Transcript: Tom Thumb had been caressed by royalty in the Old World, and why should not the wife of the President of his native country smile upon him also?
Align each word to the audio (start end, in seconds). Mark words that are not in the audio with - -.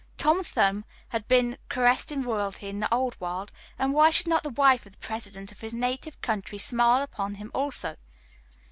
Tom 0.17 0.43
Thumb 0.43 0.83
had 1.09 1.27
been 1.27 1.59
caressed 1.69 2.09
by 2.09 2.15
royalty 2.15 2.67
in 2.69 2.79
the 2.79 2.91
Old 2.91 3.19
World, 3.21 3.51
and 3.77 3.93
why 3.93 4.09
should 4.09 4.27
not 4.27 4.41
the 4.41 4.49
wife 4.49 4.83
of 4.87 4.93
the 4.93 4.97
President 4.97 5.51
of 5.51 5.61
his 5.61 5.75
native 5.75 6.19
country 6.21 6.57
smile 6.57 7.03
upon 7.03 7.35
him 7.35 7.51
also? 7.53 7.95